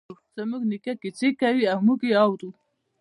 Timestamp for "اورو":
2.23-2.49